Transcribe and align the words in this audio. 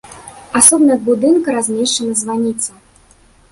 Асобна 0.59 0.95
ад 0.99 1.03
будынка 1.09 1.47
размешчана 1.59 2.13
званіца. 2.25 2.69